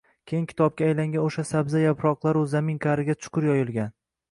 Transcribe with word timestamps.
keyin 0.29 0.45
kitobga 0.53 0.87
aylangan 0.93 1.23
o‘sha 1.25 1.45
sabza 1.51 1.83
yaproqlaru 1.85 2.43
zamin 2.55 2.83
qa’riga 2.89 3.19
chuqur 3.23 3.51
yoyilgan 3.53 3.97